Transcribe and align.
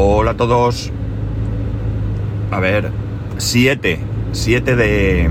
Hola 0.00 0.30
a 0.30 0.36
todos. 0.36 0.92
A 2.52 2.60
ver, 2.60 2.92
7, 3.36 3.98
7 4.30 4.76
de, 4.76 5.28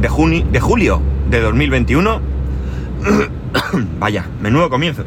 de, 0.00 0.08
junio, 0.08 0.44
de 0.50 0.58
julio 0.58 1.00
de 1.30 1.40
2021. 1.40 2.20
Vaya, 4.00 4.26
menudo 4.40 4.70
comienzo. 4.70 5.04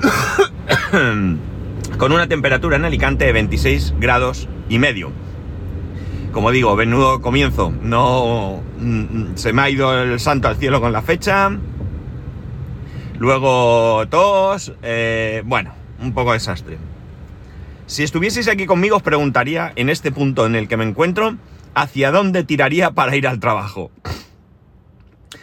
Con 1.98 2.12
una 2.12 2.26
temperatura 2.26 2.76
en 2.76 2.86
Alicante 2.86 3.26
de 3.26 3.34
26 3.34 3.96
grados 4.00 4.48
y 4.70 4.78
medio. 4.78 5.10
Como 6.32 6.52
digo, 6.52 6.74
menudo 6.74 7.20
comienzo. 7.20 7.70
No 7.82 8.62
mm, 8.78 9.34
se 9.34 9.52
me 9.52 9.60
ha 9.60 9.68
ido 9.68 10.02
el 10.02 10.18
santo 10.20 10.48
al 10.48 10.56
cielo 10.56 10.80
con 10.80 10.90
la 10.90 11.02
fecha. 11.02 11.50
Luego 13.18 14.06
tos. 14.08 14.72
Eh, 14.82 15.42
bueno, 15.44 15.74
un 16.00 16.14
poco 16.14 16.32
desastre. 16.32 16.78
Si 17.92 18.02
estuvieseis 18.02 18.48
aquí 18.48 18.64
conmigo 18.64 18.96
os 18.96 19.02
preguntaría, 19.02 19.70
en 19.76 19.90
este 19.90 20.12
punto 20.12 20.46
en 20.46 20.54
el 20.54 20.66
que 20.66 20.78
me 20.78 20.84
encuentro, 20.84 21.36
hacia 21.74 22.10
dónde 22.10 22.42
tiraría 22.42 22.92
para 22.92 23.14
ir 23.16 23.28
al 23.28 23.38
trabajo. 23.38 23.90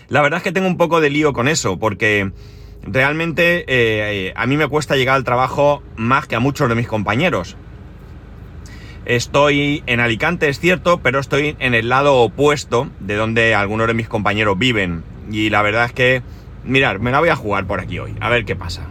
La 0.08 0.24
verdad 0.24 0.38
es 0.38 0.44
que 0.46 0.52
tengo 0.52 0.66
un 0.66 0.76
poco 0.76 1.00
de 1.00 1.12
lío 1.12 1.32
con 1.32 1.48
eso, 1.48 1.78
porque 1.78 2.32
realmente 2.82 3.66
eh, 3.68 4.34
a 4.36 4.48
mí 4.48 4.58
me 4.58 4.68
cuesta 4.68 4.96
llegar 4.96 5.16
al 5.16 5.26
trabajo 5.26 5.84
más 5.96 6.26
que 6.26 6.36
a 6.36 6.40
muchos 6.40 6.68
de 6.68 6.74
mis 6.74 6.88
compañeros. 6.88 7.56
Estoy 9.06 9.84
en 9.86 10.00
Alicante, 10.00 10.50
es 10.50 10.60
cierto, 10.60 11.02
pero 11.04 11.20
estoy 11.20 11.56
en 11.60 11.76
el 11.76 11.88
lado 11.88 12.16
opuesto 12.16 12.90
de 13.00 13.16
donde 13.16 13.54
algunos 13.54 13.86
de 13.86 13.94
mis 13.94 14.10
compañeros 14.10 14.58
viven. 14.58 15.04
Y 15.32 15.52
la 15.52 15.62
verdad 15.62 15.86
es 15.86 15.94
que, 15.94 16.24
mirar, 16.64 16.98
me 16.98 17.12
la 17.12 17.20
voy 17.20 17.30
a 17.30 17.36
jugar 17.36 17.68
por 17.68 17.80
aquí 17.80 18.00
hoy, 18.00 18.16
a 18.20 18.30
ver 18.30 18.44
qué 18.44 18.56
pasa. 18.56 18.88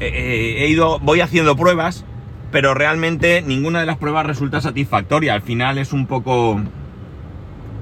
Eh, 0.00 0.10
eh, 0.12 0.64
he 0.64 0.68
ido, 0.68 0.98
voy 1.00 1.20
haciendo 1.20 1.56
pruebas, 1.56 2.04
pero 2.50 2.74
realmente 2.74 3.42
ninguna 3.42 3.80
de 3.80 3.86
las 3.86 3.98
pruebas 3.98 4.26
resulta 4.26 4.60
satisfactoria. 4.60 5.34
Al 5.34 5.42
final 5.42 5.78
es 5.78 5.92
un 5.92 6.06
poco... 6.06 6.60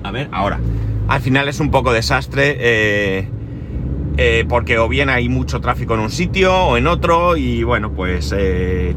A 0.02 0.10
ver, 0.10 0.28
ahora. 0.32 0.60
Al 1.08 1.20
final 1.20 1.48
es 1.48 1.60
un 1.60 1.70
poco 1.70 1.92
desastre. 1.92 2.56
Eh, 2.58 4.46
porque 4.48 4.78
o 4.78 4.88
bien 4.88 5.10
hay 5.10 5.28
mucho 5.28 5.60
tráfico 5.60 5.92
en 5.92 6.00
un 6.00 6.10
sitio 6.10 6.54
o 6.54 6.78
en 6.78 6.86
otro 6.86 7.36
y 7.36 7.64
bueno, 7.64 7.92
pues 7.92 8.34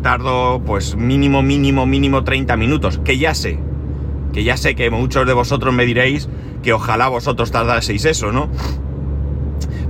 tardo 0.01 0.61
pues 0.65 0.95
mínimo, 0.95 1.41
mínimo, 1.41 1.85
mínimo 1.85 2.23
30 2.23 2.55
minutos, 2.55 3.01
que 3.03 3.17
ya 3.17 3.33
sé, 3.33 3.59
que 4.31 4.45
ya 4.45 4.55
sé 4.55 4.75
que 4.75 4.89
muchos 4.89 5.27
de 5.27 5.33
vosotros 5.33 5.73
me 5.73 5.85
diréis 5.85 6.29
que 6.63 6.71
ojalá 6.71 7.09
vosotros 7.09 7.51
tardaseis 7.51 8.05
eso, 8.05 8.31
¿no? 8.31 8.49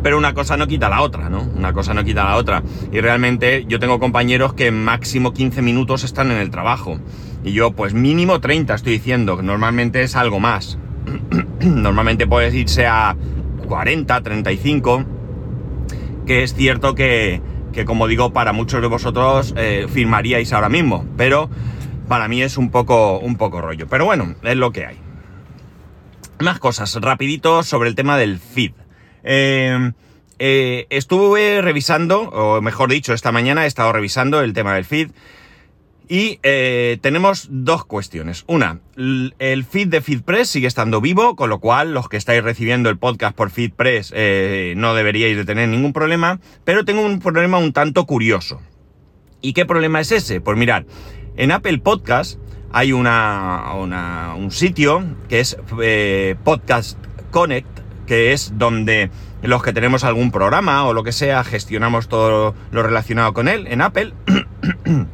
Pero 0.01 0.17
una 0.17 0.33
cosa 0.33 0.57
no 0.57 0.67
quita 0.67 0.89
la 0.89 1.01
otra, 1.01 1.29
¿no? 1.29 1.41
Una 1.41 1.73
cosa 1.73 1.93
no 1.93 2.03
quita 2.03 2.23
la 2.23 2.35
otra. 2.35 2.63
Y 2.91 2.99
realmente 3.01 3.65
yo 3.67 3.79
tengo 3.79 3.99
compañeros 3.99 4.53
que 4.53 4.71
máximo 4.71 5.33
15 5.33 5.61
minutos 5.61 6.03
están 6.03 6.31
en 6.31 6.37
el 6.37 6.49
trabajo. 6.49 6.99
Y 7.43 7.51
yo, 7.53 7.71
pues 7.71 7.93
mínimo 7.93 8.39
30 8.39 8.75
estoy 8.75 8.93
diciendo, 8.93 9.41
normalmente 9.41 10.01
es 10.01 10.15
algo 10.15 10.39
más. 10.39 10.77
normalmente 11.61 12.27
puedes 12.27 12.53
irse 12.53 12.85
a 12.85 13.15
40, 13.67 14.21
35, 14.21 15.05
que 16.25 16.43
es 16.43 16.53
cierto 16.53 16.95
que, 16.95 17.41
que 17.71 17.85
como 17.85 18.07
digo, 18.07 18.33
para 18.33 18.53
muchos 18.53 18.81
de 18.81 18.87
vosotros 18.87 19.53
eh, 19.57 19.87
firmaríais 19.89 20.51
ahora 20.53 20.69
mismo, 20.69 21.05
pero 21.17 21.49
para 22.07 22.27
mí 22.27 22.41
es 22.41 22.57
un 22.57 22.71
poco, 22.71 23.19
un 23.19 23.37
poco 23.37 23.61
rollo. 23.61 23.87
Pero 23.87 24.05
bueno, 24.05 24.35
es 24.43 24.55
lo 24.55 24.71
que 24.71 24.85
hay. 24.85 24.97
Más 26.39 26.59
cosas, 26.59 26.95
rapidito 26.95 27.63
sobre 27.63 27.89
el 27.89 27.95
tema 27.95 28.17
del 28.17 28.39
feed. 28.39 28.71
Eh, 29.31 29.91
eh, 30.39 30.87
estuve 30.89 31.61
revisando, 31.61 32.21
o 32.21 32.61
mejor 32.61 32.89
dicho, 32.89 33.13
esta 33.13 33.33
mañana 33.33 33.65
he 33.65 33.67
estado 33.67 33.91
revisando 33.91 34.41
el 34.41 34.53
tema 34.53 34.73
del 34.73 34.85
feed. 34.85 35.11
Y 36.07 36.39
eh, 36.41 36.97
tenemos 37.01 37.47
dos 37.51 37.85
cuestiones. 37.85 38.45
Una, 38.47 38.79
el 38.95 39.65
feed 39.69 39.89
de 39.89 40.01
FeedPress 40.01 40.49
sigue 40.49 40.65
estando 40.65 41.01
vivo, 41.01 41.35
con 41.35 41.51
lo 41.51 41.59
cual 41.59 41.93
los 41.93 42.09
que 42.09 42.17
estáis 42.17 42.43
recibiendo 42.43 42.89
el 42.89 42.97
podcast 42.97 43.35
por 43.35 43.51
FeedPress 43.51 44.11
eh, 44.15 44.73
no 44.75 44.95
deberíais 44.95 45.37
de 45.37 45.45
tener 45.45 45.69
ningún 45.69 45.93
problema. 45.93 46.39
Pero 46.63 46.83
tengo 46.83 47.05
un 47.05 47.19
problema 47.19 47.59
un 47.59 47.73
tanto 47.73 48.05
curioso. 48.05 48.59
¿Y 49.41 49.53
qué 49.53 49.65
problema 49.65 49.99
es 49.99 50.11
ese? 50.11 50.41
Pues 50.41 50.57
mirad, 50.57 50.85
en 51.35 51.51
Apple 51.51 51.77
Podcast 51.77 52.39
hay 52.71 52.91
una, 52.91 53.73
un 53.75 54.51
sitio 54.51 55.03
que 55.27 55.41
es 55.41 55.57
Podcast 56.43 56.97
Connect, 57.29 57.79
que 58.07 58.33
es 58.33 58.53
donde 58.57 59.11
los 59.41 59.63
que 59.63 59.73
tenemos 59.73 60.03
algún 60.03 60.31
programa 60.31 60.83
o 60.85 60.93
lo 60.93 61.03
que 61.03 61.11
sea, 61.11 61.43
gestionamos 61.43 62.09
todo 62.09 62.53
lo 62.71 62.83
relacionado 62.83 63.33
con 63.33 63.47
él 63.47 63.67
en 63.67 63.81
Apple, 63.81 64.13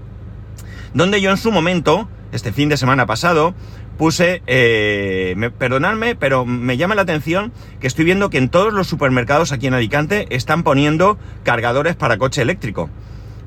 donde 0.93 1.21
yo 1.21 1.31
en 1.31 1.37
su 1.37 1.51
momento, 1.51 2.09
este 2.31 2.51
fin 2.51 2.69
de 2.69 2.77
semana 2.77 3.05
pasado, 3.05 3.53
puse, 3.97 4.41
eh, 4.47 5.51
perdonadme, 5.57 6.15
pero 6.15 6.45
me 6.45 6.77
llama 6.77 6.95
la 6.95 7.03
atención 7.03 7.51
que 7.79 7.87
estoy 7.87 8.05
viendo 8.05 8.29
que 8.29 8.37
en 8.37 8.49
todos 8.49 8.73
los 8.73 8.87
supermercados 8.87 9.51
aquí 9.51 9.67
en 9.67 9.73
Alicante 9.73 10.27
están 10.29 10.63
poniendo 10.63 11.17
cargadores 11.43 11.95
para 11.95 12.17
coche 12.17 12.41
eléctrico. 12.41 12.89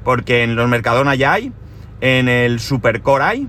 Porque 0.04 0.42
en 0.42 0.56
los 0.56 0.68
Mercadona 0.68 1.14
ya 1.14 1.32
hay, 1.34 1.52
en 2.00 2.28
el 2.28 2.60
Supercore 2.60 3.24
hay, 3.24 3.48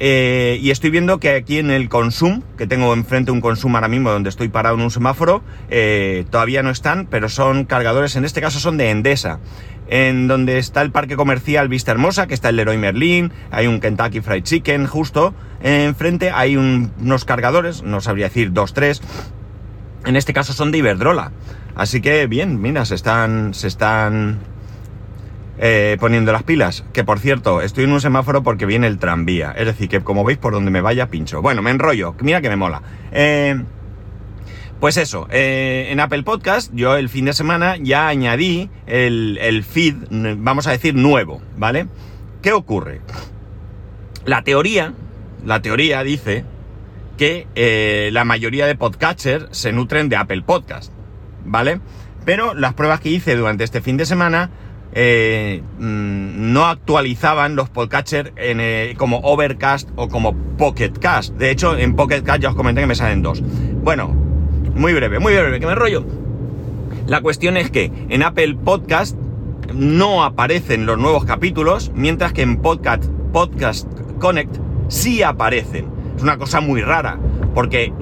eh, 0.00 0.58
y 0.60 0.70
estoy 0.70 0.90
viendo 0.90 1.18
que 1.18 1.34
aquí 1.34 1.58
en 1.58 1.70
el 1.70 1.88
Consum, 1.88 2.42
que 2.56 2.66
tengo 2.66 2.92
enfrente 2.94 3.30
un 3.30 3.40
Consum 3.40 3.74
ahora 3.74 3.88
mismo 3.88 4.10
donde 4.10 4.28
estoy 4.28 4.48
parado 4.48 4.76
en 4.76 4.82
un 4.82 4.90
semáforo, 4.90 5.42
eh, 5.70 6.24
todavía 6.30 6.62
no 6.62 6.70
están, 6.70 7.06
pero 7.06 7.28
son 7.28 7.64
cargadores, 7.64 8.16
en 8.16 8.24
este 8.24 8.40
caso 8.40 8.60
son 8.60 8.76
de 8.76 8.90
Endesa. 8.90 9.40
En 9.90 10.28
donde 10.28 10.58
está 10.58 10.82
el 10.82 10.90
parque 10.90 11.16
comercial 11.16 11.68
Vista 11.68 11.92
Hermosa, 11.92 12.26
que 12.26 12.34
está 12.34 12.50
el 12.50 12.56
Leroy 12.56 12.76
Merlin, 12.76 13.32
hay 13.50 13.66
un 13.66 13.80
Kentucky 13.80 14.20
Fried 14.20 14.42
Chicken 14.42 14.86
justo 14.86 15.34
enfrente, 15.62 16.30
hay 16.30 16.56
unos 16.56 17.24
cargadores, 17.24 17.82
no 17.82 18.00
sabría 18.00 18.26
decir 18.26 18.52
dos, 18.52 18.74
tres. 18.74 19.02
En 20.04 20.16
este 20.16 20.32
caso 20.32 20.52
son 20.52 20.70
de 20.70 20.78
Iberdrola. 20.78 21.32
Así 21.74 22.00
que 22.00 22.26
bien, 22.26 22.60
mira, 22.60 22.84
se 22.84 22.94
están, 22.94 23.54
se 23.54 23.68
están 23.68 24.38
eh, 25.58 25.96
poniendo 25.98 26.32
las 26.32 26.42
pilas. 26.42 26.84
Que 26.92 27.04
por 27.04 27.18
cierto, 27.18 27.60
estoy 27.60 27.84
en 27.84 27.92
un 27.92 28.00
semáforo 28.00 28.42
porque 28.42 28.66
viene 28.66 28.86
el 28.86 28.98
tranvía. 28.98 29.52
Es 29.52 29.66
decir, 29.66 29.88
que 29.88 30.00
como 30.00 30.24
veis 30.24 30.38
por 30.38 30.52
donde 30.52 30.70
me 30.70 30.80
vaya 30.80 31.08
pincho. 31.08 31.42
Bueno, 31.42 31.62
me 31.62 31.70
enrollo. 31.70 32.14
Mira 32.20 32.40
que 32.40 32.48
me 32.48 32.56
mola. 32.56 32.82
Eh, 33.12 33.60
pues 34.80 34.96
eso, 34.96 35.26
eh, 35.30 35.88
en 35.90 35.98
Apple 35.98 36.22
Podcast 36.22 36.70
yo 36.72 36.96
el 36.96 37.08
fin 37.08 37.24
de 37.24 37.32
semana 37.32 37.76
ya 37.76 38.06
añadí 38.06 38.70
el, 38.86 39.64
feed, 39.68 39.96
vamos 40.38 40.68
a 40.68 40.70
decir, 40.70 40.94
nuevo, 40.94 41.42
¿vale? 41.56 41.88
¿Qué 42.42 42.52
ocurre? 42.52 43.00
La 44.24 44.44
teoría, 44.44 44.94
la 45.44 45.62
teoría 45.62 46.04
dice 46.04 46.44
que 47.16 48.10
la 48.12 48.24
mayoría 48.24 48.66
de 48.68 48.76
podcatchers 48.76 49.46
se 49.50 49.72
nutren 49.72 50.08
de 50.08 50.14
Apple 50.14 50.42
Podcast, 50.42 50.92
¿vale? 51.44 51.80
Pero 52.24 52.54
las 52.54 52.74
pruebas 52.74 53.00
que 53.00 53.08
hice 53.08 53.34
durante 53.34 53.64
este 53.64 53.80
fin 53.80 53.96
de 53.96 54.06
semana 54.06 54.50
eh, 54.92 55.62
mm, 55.78 56.52
no 56.52 56.66
actualizaban 56.66 57.56
los 57.56 57.68
podcatchers 57.68 58.32
eh, 58.36 58.94
como 58.96 59.18
Overcast 59.18 59.88
o 59.96 60.08
como 60.08 60.34
Pocketcast. 60.56 61.34
De 61.34 61.50
hecho, 61.50 61.76
en 61.76 61.94
Pocketcast 61.94 62.42
ya 62.42 62.50
os 62.50 62.54
comenté 62.54 62.80
que 62.80 62.86
me 62.86 62.94
salen 62.94 63.22
dos. 63.22 63.42
Bueno, 63.82 64.08
muy 64.74 64.92
breve, 64.92 65.18
muy 65.18 65.34
breve, 65.34 65.60
que 65.60 65.66
me 65.66 65.74
rollo. 65.74 66.04
La 67.06 67.20
cuestión 67.20 67.56
es 67.56 67.70
que 67.70 67.90
en 68.08 68.22
Apple 68.22 68.56
Podcast 68.64 69.16
no 69.74 70.24
aparecen 70.24 70.86
los 70.86 70.98
nuevos 70.98 71.24
capítulos, 71.24 71.92
mientras 71.94 72.32
que 72.32 72.42
en 72.42 72.58
Podcast, 72.58 73.04
Podcast 73.32 73.88
Connect 74.18 74.56
sí 74.88 75.22
aparecen. 75.22 75.86
Es 76.16 76.22
una 76.22 76.38
cosa 76.38 76.60
muy 76.60 76.80
rara, 76.80 77.18
porque 77.54 77.92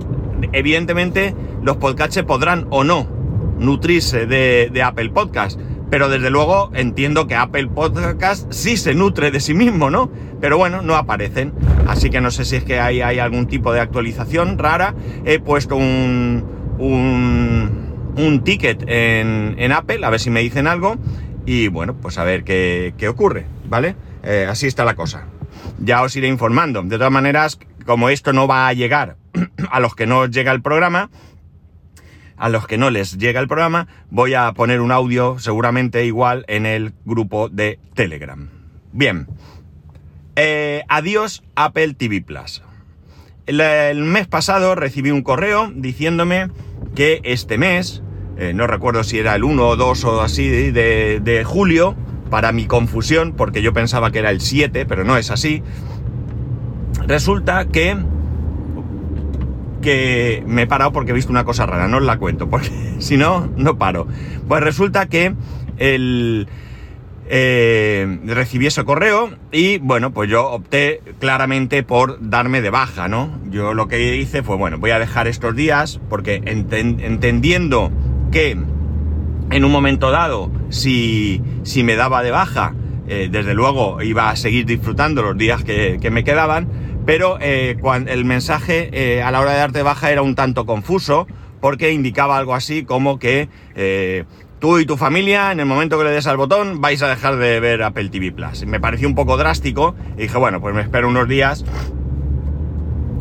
evidentemente 0.52 1.34
los 1.62 1.76
podcatchers 1.76 2.26
podrán 2.26 2.66
o 2.70 2.84
no 2.84 3.06
nutrirse 3.58 4.26
de, 4.26 4.70
de 4.72 4.82
Apple 4.82 5.10
Podcast 5.10 5.58
pero 5.90 6.08
desde 6.08 6.30
luego 6.30 6.70
entiendo 6.74 7.26
que 7.26 7.34
Apple 7.34 7.68
Podcast 7.68 8.52
sí 8.52 8.76
se 8.76 8.94
nutre 8.94 9.30
de 9.30 9.40
sí 9.40 9.54
mismo, 9.54 9.90
¿no? 9.90 10.10
Pero 10.40 10.58
bueno, 10.58 10.82
no 10.82 10.96
aparecen. 10.96 11.52
Así 11.86 12.10
que 12.10 12.20
no 12.20 12.30
sé 12.30 12.44
si 12.44 12.56
es 12.56 12.64
que 12.64 12.80
hay, 12.80 13.00
hay 13.00 13.18
algún 13.18 13.46
tipo 13.46 13.72
de 13.72 13.80
actualización 13.80 14.58
rara. 14.58 14.94
He 15.24 15.38
puesto 15.38 15.76
un, 15.76 16.44
un, 16.78 18.42
ticket 18.44 18.84
en, 18.86 19.72
Apple, 19.72 20.04
a 20.04 20.10
ver 20.10 20.20
si 20.20 20.30
me 20.30 20.40
dicen 20.40 20.66
algo. 20.66 20.96
Y 21.46 21.68
bueno, 21.68 21.94
pues 21.94 22.18
a 22.18 22.24
ver 22.24 22.42
qué, 22.44 23.08
ocurre, 23.08 23.46
¿vale? 23.68 23.94
Eh, 24.24 24.46
así 24.48 24.66
está 24.66 24.84
la 24.84 24.96
cosa. 24.96 25.26
Ya 25.78 26.02
os 26.02 26.16
iré 26.16 26.28
informando. 26.28 26.82
De 26.82 26.96
todas 26.96 27.12
maneras, 27.12 27.58
como 27.84 28.08
esto 28.08 28.32
no 28.32 28.48
va 28.48 28.66
a 28.66 28.72
llegar 28.72 29.16
a 29.70 29.80
los 29.80 29.94
que 29.94 30.06
no 30.06 30.26
llega 30.26 30.50
el 30.50 30.62
programa, 30.62 31.10
a 32.36 32.48
los 32.48 32.66
que 32.66 32.78
no 32.78 32.90
les 32.90 33.18
llega 33.18 33.40
el 33.40 33.48
programa, 33.48 33.88
voy 34.10 34.34
a 34.34 34.52
poner 34.52 34.80
un 34.80 34.92
audio 34.92 35.38
seguramente 35.38 36.04
igual 36.04 36.44
en 36.48 36.66
el 36.66 36.92
grupo 37.04 37.48
de 37.48 37.78
Telegram. 37.94 38.48
Bien. 38.92 39.26
Eh, 40.36 40.82
adiós 40.88 41.42
Apple 41.54 41.94
TV 41.94 42.20
Plus. 42.20 42.62
El, 43.46 44.02
mes 44.04 44.26
pasado 44.26 44.74
recibí 44.74 45.10
un 45.10 45.22
correo 45.22 45.70
diciéndome 45.74 46.50
que 46.94 47.20
este 47.22 47.58
mes, 47.58 48.02
eh, 48.36 48.52
no 48.52 48.66
recuerdo 48.66 49.04
si 49.04 49.18
era 49.18 49.34
el 49.34 49.44
1 49.44 49.68
o 49.68 49.76
2 49.76 50.04
o 50.04 50.20
así 50.20 50.48
de, 50.72 51.42
julio, 51.46 51.94
para 52.28 52.50
mi 52.52 52.66
confusión, 52.66 53.34
porque 53.36 53.62
yo 53.62 53.72
pensaba 53.72 54.10
que 54.10 54.18
era 54.18 54.30
el 54.30 54.40
7, 54.40 54.84
pero 54.84 55.04
no 55.04 55.16
es 55.16 55.30
así, 55.30 55.62
resulta 57.06 57.66
que 57.66 57.96
que 59.80 60.42
me 60.46 60.62
he 60.62 60.66
parado 60.66 60.92
porque 60.92 61.12
he 61.12 61.14
visto 61.14 61.30
una 61.30 61.44
cosa 61.44 61.66
rara, 61.66 61.88
no 61.88 61.98
os 61.98 62.02
la 62.02 62.18
cuento, 62.18 62.48
porque 62.48 62.70
si 62.98 63.16
no, 63.16 63.48
no 63.56 63.78
paro. 63.78 64.06
Pues 64.48 64.62
resulta 64.62 65.06
que 65.06 65.34
el, 65.78 66.48
eh, 67.28 68.18
recibí 68.24 68.66
ese 68.66 68.84
correo 68.84 69.30
y 69.50 69.78
bueno, 69.78 70.12
pues 70.12 70.30
yo 70.30 70.48
opté 70.48 71.00
claramente 71.18 71.82
por 71.82 72.18
darme 72.20 72.62
de 72.62 72.70
baja, 72.70 73.08
¿no? 73.08 73.40
Yo 73.50 73.74
lo 73.74 73.88
que 73.88 74.16
hice 74.16 74.42
fue, 74.42 74.56
bueno, 74.56 74.78
voy 74.78 74.92
a 74.92 74.98
dejar 74.98 75.26
estos 75.26 75.56
días 75.56 76.00
porque 76.08 76.42
entendiendo 76.44 77.90
que 78.30 78.56
en 79.50 79.64
un 79.64 79.72
momento 79.72 80.10
dado, 80.10 80.52
si, 80.68 81.42
si 81.64 81.82
me 81.82 81.96
daba 81.96 82.22
de 82.22 82.30
baja, 82.30 82.74
eh, 83.08 83.28
desde 83.30 83.54
luego 83.54 84.02
iba 84.02 84.30
a 84.30 84.36
seguir 84.36 84.66
disfrutando 84.66 85.22
los 85.22 85.36
días 85.36 85.64
que, 85.64 85.98
que 86.00 86.10
me 86.10 86.22
quedaban, 86.22 86.68
pero 87.06 87.38
eh, 87.40 87.76
el 88.08 88.24
mensaje 88.24 88.90
eh, 88.92 89.22
a 89.22 89.30
la 89.30 89.40
hora 89.40 89.52
de 89.52 89.58
darte 89.58 89.82
baja 89.82 90.10
era 90.10 90.22
un 90.22 90.34
tanto 90.34 90.66
confuso 90.66 91.28
porque 91.60 91.92
indicaba 91.92 92.36
algo 92.36 92.54
así 92.54 92.84
como 92.84 93.18
que 93.18 93.48
eh, 93.76 94.24
tú 94.58 94.78
y 94.78 94.86
tu 94.86 94.96
familia 94.96 95.52
en 95.52 95.60
el 95.60 95.66
momento 95.66 95.98
que 95.98 96.04
le 96.04 96.10
des 96.10 96.26
al 96.26 96.36
botón 96.36 96.80
vais 96.80 97.00
a 97.02 97.08
dejar 97.08 97.36
de 97.36 97.60
ver 97.60 97.82
Apple 97.84 98.08
TV 98.08 98.32
Plus. 98.32 98.66
Me 98.66 98.80
pareció 98.80 99.06
un 99.08 99.14
poco 99.14 99.36
drástico 99.36 99.94
y 100.18 100.22
dije, 100.22 100.36
bueno, 100.36 100.60
pues 100.60 100.74
me 100.74 100.82
espero 100.82 101.08
unos 101.08 101.28
días 101.28 101.64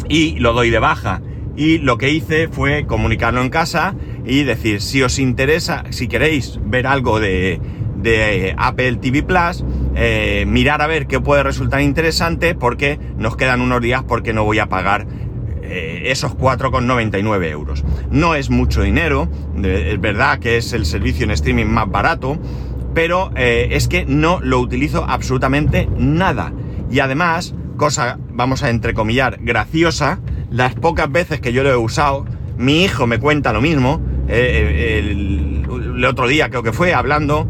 y 0.10 0.40
lo 0.40 0.54
doy 0.54 0.72
de 0.72 0.80
baja. 0.80 1.22
Y 1.56 1.78
lo 1.78 1.98
que 1.98 2.10
hice 2.10 2.50
fue 2.50 2.86
comunicarlo 2.86 3.42
en 3.42 3.50
casa 3.50 3.96
y 4.26 4.44
decir, 4.44 4.82
si 4.82 5.04
os 5.04 5.20
interesa, 5.20 5.84
si 5.92 6.08
queréis 6.08 6.60
ver 6.66 6.86
algo 6.86 7.20
de, 7.20 7.62
de 7.96 8.54
Apple 8.58 8.98
TV 8.98 9.24
Plus, 9.24 9.64
eh, 9.98 10.44
mirar 10.46 10.82
a 10.82 10.88
ver 10.88 11.08
qué 11.08 11.22
puede 11.22 11.42
resultar 11.42 11.80
interesante 11.80 12.54
porque 12.54 13.00
nos 13.18 13.38
quedan 13.38 13.62
unos 13.62 13.82
días 13.82 14.04
porque 14.04 14.34
no 14.34 14.44
voy 14.44 14.60
a 14.60 14.68
pagar 14.68 15.08
eh, 15.62 16.04
esos 16.08 16.36
4,99 16.38 17.50
euros. 17.50 17.86
No 18.12 18.36
es 18.36 18.50
mucho 18.50 18.82
dinero, 18.82 19.30
es 19.64 20.00
verdad 20.02 20.40
que 20.40 20.58
es 20.58 20.74
el 20.74 20.86
servicio 20.86 21.24
en 21.24 21.32
streaming 21.32 21.68
más 21.68 21.90
barato, 21.90 22.38
pero 22.94 23.32
eh, 23.36 23.70
es 23.72 23.88
que 23.88 24.06
no 24.06 24.40
lo 24.42 24.60
utilizo 24.60 25.06
absolutamente 25.08 25.88
nada. 25.98 26.52
Y 26.92 27.00
además, 27.00 27.56
cosa, 27.78 28.20
vamos 28.32 28.64
a 28.64 28.70
entrecomillar, 28.70 29.38
graciosa, 29.42 30.20
las 30.50 30.76
pocas 30.76 31.10
veces 31.10 31.40
que 31.40 31.54
yo 31.54 31.64
lo 31.64 31.72
he 31.72 31.78
usado, 31.78 32.26
mi 32.58 32.84
hijo 32.84 33.08
me 33.08 33.20
cuenta 33.20 33.54
lo 33.54 33.62
mismo, 33.62 34.02
el, 34.28 35.66
el 35.96 36.06
otro 36.06 36.28
día 36.28 36.50
creo 36.50 36.64
que 36.64 36.74
fue 36.74 36.94
hablando, 36.94 37.48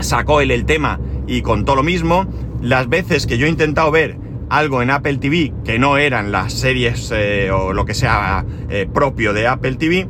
sacó 0.00 0.40
él 0.40 0.50
el 0.50 0.64
tema 0.64 1.00
y 1.26 1.42
contó 1.42 1.74
lo 1.74 1.82
mismo. 1.82 2.26
Las 2.60 2.88
veces 2.88 3.26
que 3.26 3.38
yo 3.38 3.46
he 3.46 3.50
intentado 3.50 3.90
ver 3.90 4.18
algo 4.48 4.82
en 4.82 4.90
Apple 4.90 5.18
TV 5.18 5.52
que 5.64 5.78
no 5.78 5.98
eran 5.98 6.32
las 6.32 6.52
series 6.52 7.12
eh, 7.14 7.50
o 7.50 7.72
lo 7.72 7.84
que 7.84 7.94
sea 7.94 8.44
eh, 8.68 8.88
propio 8.92 9.32
de 9.32 9.46
Apple 9.46 9.74
TV, 9.74 10.08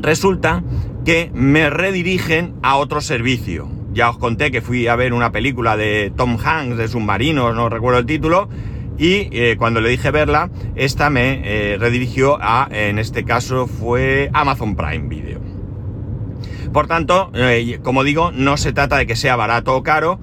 resulta 0.00 0.62
que 1.04 1.30
me 1.34 1.70
redirigen 1.70 2.54
a 2.62 2.76
otro 2.76 3.00
servicio. 3.00 3.68
Ya 3.92 4.10
os 4.10 4.18
conté 4.18 4.50
que 4.50 4.60
fui 4.60 4.88
a 4.88 4.96
ver 4.96 5.12
una 5.12 5.30
película 5.30 5.76
de 5.76 6.12
Tom 6.16 6.36
Hanks 6.42 6.76
de 6.76 6.88
submarinos, 6.88 7.54
no 7.54 7.68
recuerdo 7.68 8.00
el 8.00 8.06
título, 8.06 8.48
y 8.96 9.28
eh, 9.32 9.56
cuando 9.58 9.80
le 9.80 9.88
dije 9.88 10.10
verla, 10.10 10.50
esta 10.74 11.10
me 11.10 11.76
redirigió 11.78 12.38
a, 12.40 12.68
en 12.70 12.98
este 12.98 13.24
caso 13.24 13.66
fue 13.66 14.30
Amazon 14.32 14.74
Prime 14.74 15.08
Video. 15.08 15.43
Por 16.74 16.88
tanto, 16.88 17.30
eh, 17.34 17.78
como 17.84 18.02
digo, 18.02 18.32
no 18.32 18.56
se 18.56 18.72
trata 18.72 18.96
de 18.96 19.06
que 19.06 19.14
sea 19.14 19.36
barato 19.36 19.76
o 19.76 19.84
caro, 19.84 20.18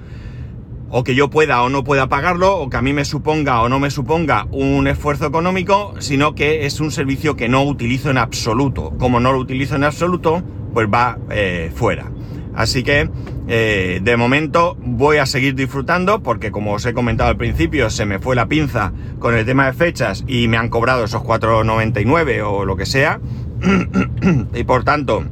o 0.90 1.06
que 1.06 1.16
yo 1.16 1.30
pueda 1.30 1.62
o 1.62 1.70
no 1.70 1.86
pueda 1.86 2.10
pagarlo, 2.10 2.58
o 2.58 2.70
que 2.70 2.76
a 2.76 2.82
mí 2.82 2.92
me 2.92 3.06
suponga 3.06 3.62
o 3.62 3.70
no 3.70 3.80
me 3.80 3.90
suponga 3.90 4.48
un 4.52 4.86
esfuerzo 4.86 5.26
económico, 5.26 5.94
sino 6.00 6.36
que 6.36 6.66
es 6.66 6.82
un 6.82 6.92
servicio 6.92 7.38
que 7.38 7.48
no 7.48 7.64
utilizo 7.64 8.10
en 8.10 8.18
absoluto. 8.18 8.92
Como 9.00 9.22
no 9.22 9.32
lo 9.32 9.40
utilizo 9.40 9.78
en 9.78 9.86
absoluto, 9.86 10.44
pues 10.74 10.90
va 10.94 11.20
eh, 11.30 11.72
fuera. 11.74 12.12
Así 12.54 12.84
que 12.84 13.10
eh, 13.48 14.02
de 14.04 14.18
momento 14.18 14.76
voy 14.84 15.20
a 15.20 15.28
seguir 15.28 15.56
disfrutando 15.56 16.22
porque 16.22 16.52
como 16.52 16.74
os 16.74 16.86
he 16.86 16.94
comentado 16.94 17.30
al 17.30 17.38
principio 17.38 17.90
se 17.90 18.06
me 18.06 18.20
fue 18.20 18.36
la 18.36 18.48
pinza 18.48 18.92
con 19.20 19.36
el 19.36 19.46
tema 19.46 19.68
de 19.68 19.74
fechas 19.74 20.26
y 20.28 20.50
me 20.50 20.58
han 20.58 20.68
cobrado 20.68 21.06
esos 21.06 21.22
4,99 21.22 22.44
o 22.46 22.66
lo 22.66 22.76
que 22.76 22.86
sea 22.86 23.22
y 24.54 24.66
por 24.66 24.84
tanto 24.84 25.24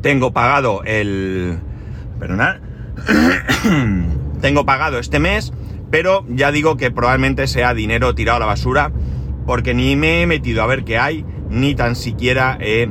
tengo 0.00 0.32
pagado 0.32 0.82
el... 0.84 1.58
Perdonad. 2.18 2.56
Tengo 4.40 4.64
pagado 4.64 4.98
este 4.98 5.18
mes, 5.18 5.52
pero 5.90 6.24
ya 6.28 6.52
digo 6.52 6.76
que 6.76 6.90
probablemente 6.90 7.46
sea 7.46 7.74
dinero 7.74 8.14
tirado 8.14 8.36
a 8.36 8.40
la 8.40 8.46
basura, 8.46 8.90
porque 9.46 9.74
ni 9.74 9.96
me 9.96 10.22
he 10.22 10.26
metido 10.26 10.62
a 10.62 10.66
ver 10.66 10.84
qué 10.84 10.98
hay, 10.98 11.24
ni 11.50 11.74
tan 11.74 11.96
siquiera 11.96 12.58
eh, 12.60 12.88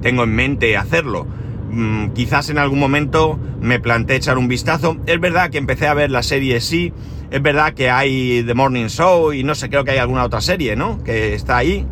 tengo 0.00 0.24
en 0.24 0.34
mente 0.34 0.76
hacerlo. 0.76 1.26
Mm, 1.70 2.10
quizás 2.10 2.50
en 2.50 2.58
algún 2.58 2.78
momento 2.78 3.38
me 3.60 3.80
planteé 3.80 4.16
echar 4.16 4.38
un 4.38 4.48
vistazo. 4.48 4.98
Es 5.06 5.20
verdad 5.20 5.50
que 5.50 5.58
empecé 5.58 5.86
a 5.86 5.94
ver 5.94 6.10
la 6.10 6.22
serie 6.22 6.60
sí, 6.60 6.92
es 7.30 7.40
verdad 7.40 7.72
que 7.72 7.90
hay 7.90 8.44
The 8.46 8.54
Morning 8.54 8.88
Show 8.88 9.32
y 9.32 9.42
no 9.42 9.54
sé, 9.54 9.70
creo 9.70 9.84
que 9.84 9.92
hay 9.92 9.98
alguna 9.98 10.24
otra 10.24 10.42
serie, 10.42 10.76
¿no? 10.76 11.02
Que 11.02 11.34
está 11.34 11.56
ahí 11.56 11.86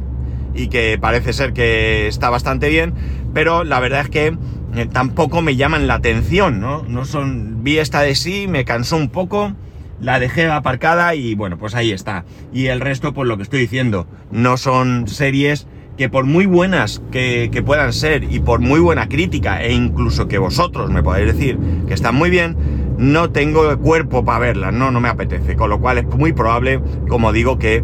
y 0.55 0.69
que 0.69 0.99
parece 1.01 1.33
ser 1.33 1.53
que 1.53 2.09
está 2.09 2.29
bastante 2.29 2.69
bien, 2.69 2.93
pero 3.35 3.65
la 3.65 3.81
verdad 3.81 4.03
es 4.03 4.09
que 4.09 4.37
eh, 4.75 4.87
tampoco 4.87 5.43
me 5.43 5.56
llaman 5.56 5.87
la 5.87 5.94
atención, 5.94 6.61
¿no? 6.61 6.82
No 6.87 7.05
son, 7.05 7.65
vi 7.65 7.79
esta 7.79 8.00
de 8.03 8.15
sí, 8.15 8.47
me 8.49 8.65
cansó 8.65 8.97
un 8.97 9.09
poco, 9.09 9.53
la 10.00 10.21
dejé 10.21 10.47
aparcada 10.49 11.15
y 11.15 11.35
bueno, 11.35 11.59
pues 11.59 11.75
ahí 11.75 11.93
está. 11.93 12.25
Y 12.53 12.67
el 12.67 12.81
resto, 12.81 13.12
pues 13.12 13.29
lo 13.29 13.37
que 13.37 13.43
estoy 13.43 13.61
diciendo, 13.61 14.06
no 14.31 14.56
son 14.56 15.09
series 15.09 15.67
que 15.97 16.09
por 16.09 16.25
muy 16.25 16.47
buenas 16.47 17.03
que, 17.11 17.50
que 17.53 17.62
puedan 17.62 17.93
ser 17.93 18.25
y 18.25 18.41
por 18.41 18.61
muy 18.61 18.81
buena 18.81 19.09
crítica 19.09 19.62
e 19.62 19.73
incluso 19.73 20.29
que 20.29 20.38
vosotros 20.38 20.91
me 20.91 21.03
podáis 21.03 21.26
decir 21.26 21.59
que 21.87 21.93
están 21.93 22.15
muy 22.15 22.31
bien, 22.31 22.56
no 22.97 23.31
tengo 23.31 23.76
cuerpo 23.79 24.25
para 24.25 24.38
verlas, 24.38 24.73
no, 24.73 24.91
no 24.91 25.00
me 25.00 25.09
apetece. 25.09 25.56
Con 25.56 25.71
lo 25.71 25.81
cual 25.81 25.99
es 25.99 26.06
muy 26.06 26.33
probable, 26.33 26.81
como 27.09 27.33
digo, 27.33 27.59
que 27.59 27.83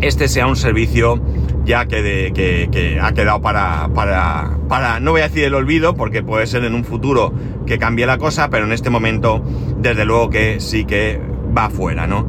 este 0.00 0.28
sea 0.28 0.46
un 0.46 0.56
servicio 0.56 1.20
ya 1.68 1.84
que, 1.84 2.32
que, 2.32 2.98
ha 2.98 3.12
quedado 3.12 3.42
para, 3.42 3.90
para, 3.94 4.56
para, 4.70 5.00
no 5.00 5.10
voy 5.10 5.20
a 5.20 5.28
decir 5.28 5.44
el 5.44 5.54
olvido, 5.54 5.94
porque 5.94 6.22
puede 6.22 6.46
ser 6.46 6.64
en 6.64 6.74
un 6.74 6.82
futuro 6.82 7.34
que 7.66 7.78
cambie 7.78 8.06
la 8.06 8.16
cosa, 8.16 8.48
pero 8.48 8.64
en 8.64 8.72
este 8.72 8.88
momento, 8.88 9.44
desde 9.76 10.06
luego 10.06 10.30
que 10.30 10.60
sí 10.60 10.86
que 10.86 11.20
va 11.56 11.68
fuera, 11.68 12.06
¿no? 12.06 12.26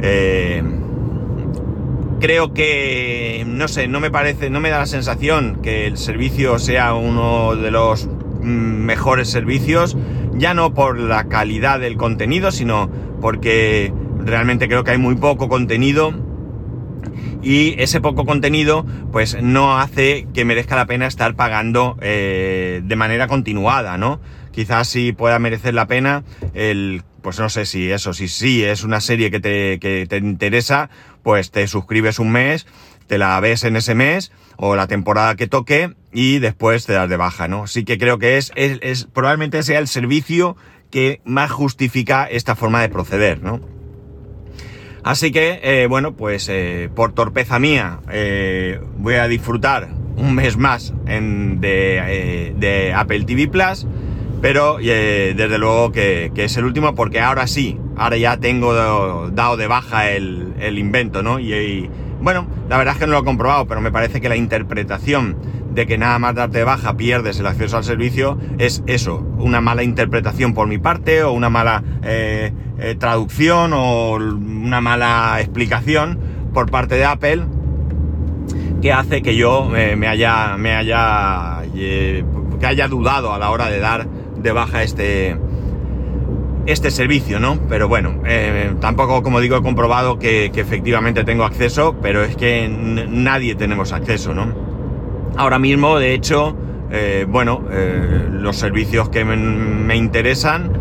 Eh, 0.00 0.62
creo 2.18 2.54
que, 2.54 3.44
no 3.46 3.68
sé, 3.68 3.88
no 3.88 4.00
me 4.00 4.10
parece, 4.10 4.48
no 4.48 4.58
me 4.58 4.70
da 4.70 4.78
la 4.78 4.86
sensación 4.86 5.58
que 5.62 5.86
el 5.86 5.98
servicio 5.98 6.58
sea 6.58 6.94
uno 6.94 7.54
de 7.54 7.70
los 7.70 8.08
mejores 8.40 9.28
servicios, 9.28 9.98
ya 10.32 10.54
no 10.54 10.72
por 10.72 10.98
la 10.98 11.24
calidad 11.24 11.78
del 11.78 11.98
contenido, 11.98 12.50
sino 12.50 12.88
porque 13.20 13.92
realmente 14.18 14.66
creo 14.66 14.82
que 14.82 14.92
hay 14.92 14.98
muy 14.98 15.16
poco 15.16 15.50
contenido 15.50 16.31
y 17.42 17.74
ese 17.80 18.00
poco 18.00 18.24
contenido 18.24 18.86
pues 19.10 19.40
no 19.42 19.78
hace 19.78 20.26
que 20.32 20.44
merezca 20.44 20.76
la 20.76 20.86
pena 20.86 21.06
estar 21.06 21.34
pagando 21.34 21.98
eh, 22.00 22.80
de 22.84 22.96
manera 22.96 23.26
continuada, 23.26 23.98
¿no? 23.98 24.20
Quizás 24.52 24.88
sí 24.88 25.12
pueda 25.12 25.38
merecer 25.38 25.74
la 25.74 25.86
pena 25.86 26.24
el, 26.54 27.02
pues 27.22 27.38
no 27.38 27.48
sé 27.48 27.64
si 27.64 27.90
eso, 27.90 28.12
si 28.12 28.28
sí 28.28 28.62
es 28.62 28.84
una 28.84 29.00
serie 29.00 29.30
que 29.30 29.40
te, 29.40 29.78
que 29.78 30.06
te 30.08 30.18
interesa, 30.18 30.90
pues 31.22 31.50
te 31.50 31.66
suscribes 31.66 32.18
un 32.18 32.32
mes, 32.32 32.66
te 33.06 33.18
la 33.18 33.38
ves 33.40 33.64
en 33.64 33.76
ese 33.76 33.94
mes 33.94 34.32
o 34.56 34.76
la 34.76 34.86
temporada 34.86 35.34
que 35.36 35.46
toque 35.46 35.94
y 36.12 36.38
después 36.38 36.86
te 36.86 36.92
das 36.92 37.08
de 37.08 37.16
baja, 37.16 37.48
¿no? 37.48 37.66
Sí 37.66 37.84
que 37.84 37.98
creo 37.98 38.18
que 38.18 38.36
es, 38.36 38.52
es, 38.54 38.78
es 38.82 39.04
probablemente 39.04 39.62
sea 39.62 39.78
el 39.78 39.88
servicio 39.88 40.56
que 40.90 41.20
más 41.24 41.50
justifica 41.50 42.26
esta 42.26 42.54
forma 42.54 42.82
de 42.82 42.90
proceder, 42.90 43.42
¿no? 43.42 43.60
Así 45.04 45.32
que, 45.32 45.60
eh, 45.62 45.86
bueno, 45.88 46.12
pues 46.12 46.48
eh, 46.48 46.88
por 46.94 47.12
torpeza 47.12 47.58
mía 47.58 47.98
eh, 48.10 48.80
voy 48.98 49.14
a 49.14 49.26
disfrutar 49.26 49.88
un 50.16 50.34
mes 50.34 50.56
más 50.56 50.94
en, 51.06 51.60
de, 51.60 52.92
Apple 52.94 53.24
TV 53.24 53.48
Plus, 53.48 53.86
pero 54.40 54.76
desde 54.76 55.58
luego 55.58 55.90
que, 55.90 56.30
es 56.36 56.56
el 56.56 56.64
último 56.64 56.94
porque 56.94 57.18
ahora 57.18 57.48
sí, 57.48 57.78
ahora 57.96 58.16
ya 58.16 58.36
tengo 58.36 58.74
dado 58.74 59.56
de 59.56 59.66
baja 59.66 60.10
el, 60.10 60.78
invento, 60.78 61.22
¿no? 61.22 61.40
y, 61.40 61.90
bueno, 62.20 62.46
la 62.68 62.78
verdad 62.78 62.94
es 62.94 63.00
que 63.00 63.06
no 63.06 63.14
lo 63.14 63.18
he 63.20 63.24
comprobado, 63.24 63.66
pero 63.66 63.80
me 63.80 63.90
parece 63.90 64.20
que 64.20 64.28
la 64.28 64.36
interpretación 64.36 65.36
de 65.74 65.86
que 65.86 65.98
nada 65.98 66.18
más 66.18 66.34
darte 66.34 66.64
baja 66.64 66.96
pierdes 66.96 67.40
el 67.40 67.46
acceso 67.46 67.76
al 67.76 67.84
servicio 67.84 68.38
es 68.58 68.82
eso, 68.86 69.18
una 69.38 69.60
mala 69.60 69.82
interpretación 69.82 70.54
por 70.54 70.66
mi 70.68 70.78
parte 70.78 71.22
o 71.22 71.32
una 71.32 71.48
mala 71.48 71.82
eh, 72.02 72.52
eh, 72.78 72.94
traducción 72.98 73.72
o 73.72 74.12
una 74.14 74.80
mala 74.80 75.36
explicación 75.40 76.18
por 76.52 76.70
parte 76.70 76.96
de 76.96 77.04
Apple 77.04 77.44
que 78.82 78.92
hace 78.92 79.22
que 79.22 79.36
yo 79.36 79.74
eh, 79.76 79.96
me 79.96 80.08
haya 80.08 80.56
me 80.58 80.74
haya 80.74 81.62
que 81.72 82.66
haya 82.66 82.88
dudado 82.88 83.32
a 83.32 83.38
la 83.38 83.50
hora 83.50 83.68
de 83.68 83.78
dar 83.78 84.06
de 84.08 84.52
baja 84.52 84.82
este, 84.82 85.36
este 86.66 86.90
servicio, 86.90 87.40
¿no? 87.40 87.58
Pero 87.68 87.88
bueno, 87.88 88.20
tampoco, 88.80 89.22
como 89.22 89.40
digo, 89.40 89.56
he 89.56 89.62
comprobado 89.62 90.18
que, 90.18 90.46
efectivamente 90.46 91.24
tengo 91.24 91.44
acceso, 91.44 91.96
pero 92.02 92.22
es 92.22 92.36
que 92.36 92.68
nadie 92.68 93.54
tenemos 93.54 93.92
acceso, 93.92 94.34
¿no? 94.34 94.71
Ahora 95.36 95.58
mismo, 95.58 95.98
de 95.98 96.14
hecho, 96.14 96.56
eh, 96.90 97.26
bueno, 97.28 97.64
eh, 97.70 98.28
los 98.30 98.56
servicios 98.56 99.08
que 99.08 99.24
me, 99.24 99.96
interesan 99.96 100.72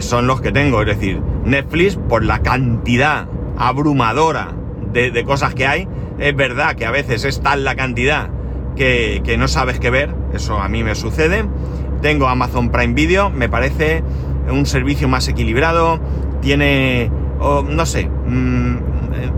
son 0.00 0.26
los 0.26 0.42
que 0.42 0.52
tengo, 0.52 0.82
es 0.82 0.88
decir, 0.88 1.22
Netflix, 1.46 1.96
por 1.96 2.22
la 2.22 2.40
cantidad 2.40 3.26
abrumadora 3.56 4.52
de, 4.92 5.24
cosas 5.24 5.54
que 5.54 5.66
hay, 5.66 5.88
es 6.18 6.36
verdad 6.36 6.76
que 6.76 6.84
a 6.84 6.90
veces 6.90 7.24
es 7.24 7.40
tal 7.40 7.64
la 7.64 7.76
cantidad 7.76 8.28
que, 8.76 9.22
que 9.24 9.38
no 9.38 9.48
sabes 9.48 9.80
qué 9.80 9.88
ver, 9.88 10.14
eso 10.34 10.58
a 10.58 10.68
mí 10.68 10.84
me 10.84 10.94
sucede. 10.94 11.46
Tengo 12.02 12.28
Amazon 12.28 12.70
Prime 12.70 12.92
Video, 12.92 13.30
me 13.30 13.48
parece 13.48 14.02
un 14.50 14.66
servicio 14.66 15.08
más 15.08 15.28
equilibrado, 15.28 16.00
tiene, 16.40 17.10
no 17.40 17.86
sé, 17.86 18.08
mm, 18.08 18.76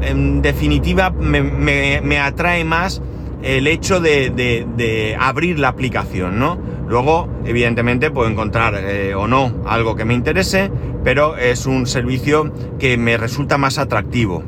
en, 0.02 0.42
definitiva 0.42 1.10
me, 1.10 2.18
atrae 2.18 2.64
más 2.64 3.02
el 3.42 3.66
hecho 3.66 4.00
de, 4.00 5.16
abrir 5.18 5.58
la 5.58 5.68
aplicación, 5.68 6.38
¿no? 6.38 6.58
Luego, 6.88 7.28
evidentemente, 7.44 8.10
puedo 8.10 8.28
encontrar 8.28 8.74
eh, 8.76 9.14
o 9.14 9.26
no 9.26 9.62
algo 9.66 9.96
que 9.96 10.04
me 10.04 10.14
interese, 10.14 10.70
pero 11.04 11.36
es 11.36 11.66
un 11.66 11.86
servicio 11.86 12.52
que 12.78 12.96
me 12.96 13.16
resulta 13.16 13.58
más 13.58 13.78
atractivo. 13.78 14.42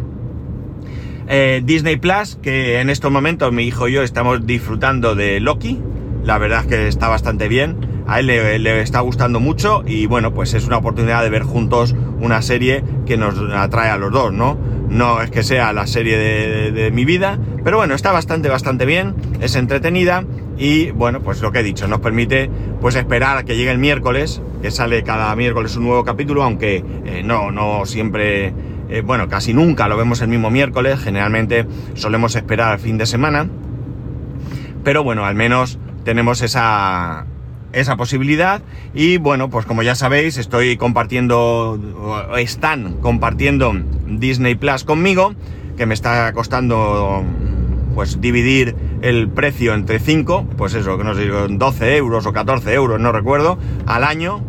Eh, 1.27 1.63
Disney 1.65 1.97
Plus, 1.97 2.37
que 2.43 2.81
en 2.81 2.91
estos 2.91 3.11
momentos 3.11 3.51
mi 3.53 3.65
hijo 3.65 3.89
y 3.89 3.93
yo 3.93 4.03
estamos 4.03 4.47
disfrutando 4.47 5.15
de 5.15 5.41
Loki, 5.41 5.81
la 6.23 6.39
verdad 6.39 6.61
es 6.61 6.67
que 6.67 6.89
está 6.89 7.09
bastante 7.09 7.49
bien 7.49 7.95
a 8.07 8.21
él 8.21 8.27
le, 8.27 8.81
está 8.81 9.01
gustando 9.01 9.41
mucho 9.41 9.83
y 9.87 10.07
bueno, 10.07 10.35
pues 10.35 10.55
es 10.55 10.67
una 10.67 10.79
oportunidad 10.79 11.23
de 11.23 11.31
ver 11.31 11.43
juntos 11.43 11.95
una 12.21 12.43
serie 12.43 12.85
que 13.07 13.17
nos 13.17 13.35
atrae 13.53 13.91
a 13.91 13.97
los 13.97 14.13
dos, 14.13 14.33
¿no? 14.33 14.59
No 14.95 15.21
es 15.21 15.31
que 15.33 15.43
sea 15.43 15.73
la 15.73 15.89
serie 15.89 16.17
de, 16.71 16.91
mi 16.93 17.05
vida, 17.05 17.37
pero 17.65 17.79
bueno, 17.79 17.97
está 17.97 18.13
bastante, 18.13 18.49
bastante 18.49 18.87
bien, 18.87 19.17
es 19.41 19.57
entretenida 19.57 20.25
y 20.57 20.93
bueno, 20.93 21.21
pues 21.21 21.43
lo 21.43 21.51
que 21.51 21.59
he 21.59 21.63
dicho, 21.65 21.89
nos 21.89 21.99
permite 21.99 22.49
pues 22.81 22.95
esperar 22.95 23.37
a 23.37 23.43
que 23.43 23.57
llegue 23.57 23.73
el 23.73 23.79
miércoles, 23.79 24.41
que 24.63 24.71
sale 24.71 25.03
cada 25.03 25.35
miércoles 25.35 25.75
un 25.77 25.87
nuevo 25.87 26.05
capítulo, 26.05 26.45
aunque 26.45 26.85
eh, 27.07 27.23
no, 27.25 27.51
no 27.51 27.87
siempre, 27.87 28.55
eh, 28.89 29.03
bueno, 29.05 29.29
casi 29.29 29.53
nunca 29.53 29.89
lo 29.89 29.97
vemos 29.97 30.21
el 30.21 30.29
mismo 30.29 30.49
miércoles, 30.49 31.01
generalmente 31.01 31.67
solemos 31.95 32.37
esperar 32.37 32.75
al 32.75 32.79
fin 32.79 32.97
de 32.97 33.07
semana, 33.07 33.49
pero 34.85 35.03
bueno, 35.03 35.25
al 35.25 35.35
menos 35.35 35.81
tenemos 36.05 36.41
esa, 36.41 37.27
esa 37.75 37.97
posibilidad 37.97 38.63
y 38.95 39.19
bueno, 39.19 39.51
pues 39.51 39.67
como 39.67 39.83
ya 39.83 39.95
sabéis, 39.95 40.39
estoy 40.39 40.77
compartiendo, 40.77 41.79
están 42.39 42.95
compartiendo 43.01 43.75
Disney 44.07 44.55
Plus 44.55 44.85
conmigo, 44.85 45.35
que 45.77 45.87
me 45.87 45.95
está 45.95 46.33
costando 46.33 47.25
pues 47.95 48.21
dividir 48.21 48.75
el 49.03 49.29
precio 49.29 49.75
entre 49.75 49.99
5, 49.99 50.47
pues 50.57 50.75
eso, 50.75 50.99
que 50.99 51.05
no 51.05 51.15
sé, 51.15 51.27
12 51.27 51.97
euros 51.97 52.27
o 52.27 52.33
14 52.33 52.75
euros, 52.75 53.01
no 53.01 53.13
recuerdo, 53.13 53.59
al 53.87 54.05
año, 54.05 54.43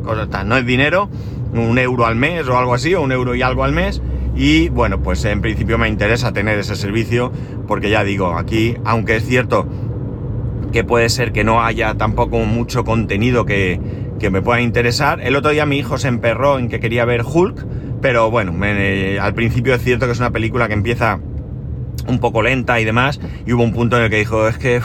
no 0.46 0.58
es 0.58 0.66
dinero, 0.66 1.10
un 1.54 1.78
euro 1.78 2.06
al 2.06 2.16
mes 2.16 2.48
o 2.48 2.58
algo 2.58 2.74
así, 2.74 2.94
o 2.96 3.02
un 3.02 3.12
euro 3.12 3.36
y 3.36 3.42
algo 3.42 3.64
al 3.64 3.72
mes. 3.72 4.02
Y 4.36 4.70
bueno, 4.70 5.02
pues 5.02 5.24
en 5.26 5.42
principio 5.42 5.78
me 5.78 5.88
interesa 5.88 6.34
tener 6.34 6.60
ese 6.60 6.76
servicio, 6.76 7.32
porque 7.68 7.90
ya 7.90 8.04
digo, 8.04 8.38
aquí, 8.38 8.76
aunque 8.84 9.16
es 9.16 9.26
cierto 9.26 9.68
que 10.76 10.84
puede 10.84 11.08
ser 11.08 11.32
que 11.32 11.46
no 11.46 11.64
haya 11.64 11.94
tampoco 11.94 12.40
mucho 12.40 12.84
contenido 12.84 13.46
que, 13.46 13.80
me 14.30 14.42
pueda 14.42 14.60
interesar. 14.60 15.22
El 15.22 15.38
otro 15.38 15.52
día 15.52 15.66
mi 15.66 15.78
hijo 15.78 15.98
se 15.98 16.10
emperró 16.10 16.60
en 16.60 16.68
que 16.68 16.82
quería 16.82 17.06
ver 17.06 17.22
Hulk, 17.24 17.66
pero 18.02 18.30
bueno, 18.30 18.54
al 19.22 19.34
principio 19.36 19.74
es 19.74 19.82
cierto 19.82 20.06
que 20.06 20.12
es 20.12 20.20
una 20.20 20.32
película 20.32 20.68
que 20.68 20.74
empieza 20.74 21.22
un 22.10 22.20
poco 22.20 22.42
lenta 22.42 22.82
y 22.82 22.84
demás, 22.84 23.22
y 23.46 23.54
hubo 23.54 23.64
un 23.64 23.72
punto 23.72 23.96
en 23.96 24.04
el 24.04 24.10
que 24.10 24.18
dijo, 24.18 24.50
es 24.50 24.58
que 24.58 24.82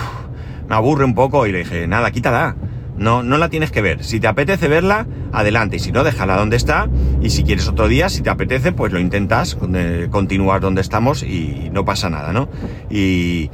me 0.68 0.76
aburre 0.76 1.04
un 1.04 1.16
poco, 1.16 1.44
y 1.48 1.52
le 1.52 1.58
dije, 1.58 1.88
nada, 1.88 2.12
quítala. 2.12 2.54
No, 2.96 3.24
no 3.24 3.36
la 3.36 3.48
tienes 3.48 3.72
que 3.72 3.82
ver. 3.82 4.04
Si 4.04 4.20
te 4.20 4.28
apetece 4.28 4.68
verla, 4.68 5.06
adelante. 5.32 5.76
Y 5.76 5.78
si 5.80 5.90
no, 5.90 6.04
déjala 6.04 6.36
donde 6.36 6.56
está. 6.56 6.86
Y 7.20 7.30
si 7.30 7.42
quieres 7.42 7.66
otro 7.66 7.88
día, 7.88 8.10
si 8.10 8.20
te 8.20 8.30
apetece, 8.30 8.70
pues 8.72 8.92
lo 8.92 9.00
intentas, 9.00 9.56
eh, 9.74 10.06
continuar 10.10 10.60
donde 10.60 10.82
estamos 10.82 11.22
y 11.22 11.70
no 11.72 11.84
pasa 11.84 12.10
nada, 12.10 12.32
¿no? 12.32 12.48
Y, 12.90 13.50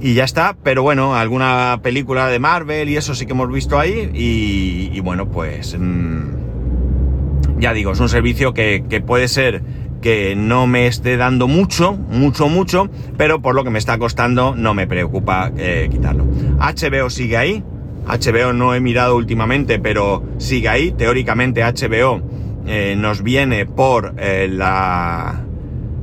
y 0.00 0.14
ya 0.14 0.24
está, 0.24 0.56
pero 0.62 0.82
bueno, 0.82 1.14
alguna 1.14 1.80
película 1.82 2.28
de 2.28 2.38
Marvel 2.38 2.88
y 2.88 2.96
eso 2.96 3.14
sí 3.14 3.26
que 3.26 3.32
hemos 3.32 3.50
visto 3.50 3.78
ahí 3.78 4.10
y, 4.12 5.00
bueno, 5.00 5.28
pues 5.30 5.76
mm, 5.78 7.58
ya 7.58 7.72
digo, 7.72 7.92
es 7.92 8.00
un 8.00 8.08
servicio 8.08 8.52
que, 8.52 9.02
puede 9.06 9.28
ser 9.28 9.62
que 10.02 10.36
no 10.36 10.66
me 10.66 10.86
esté 10.86 11.16
dando 11.16 11.48
mucho, 11.48 11.94
mucho, 11.94 12.48
mucho, 12.48 12.90
pero 13.16 13.40
por 13.40 13.54
lo 13.54 13.64
que 13.64 13.70
me 13.70 13.78
está 13.78 13.98
costando 13.98 14.54
no 14.54 14.74
me 14.74 14.86
preocupa 14.86 15.50
eh, 15.56 15.88
quitarlo. 15.90 16.26
HBO 16.58 17.08
sigue 17.08 17.38
ahí, 17.38 17.64
HBO 18.06 18.52
no 18.52 18.74
he 18.74 18.80
mirado 18.80 19.16
últimamente, 19.16 19.78
pero 19.78 20.22
sigue 20.36 20.68
ahí, 20.68 20.92
teóricamente 20.92 21.62
HBO 21.62 22.20
eh, 22.66 22.94
nos 22.98 23.22
viene 23.22 23.64
por 23.64 24.14
eh, 24.18 24.48
la, 24.50 25.40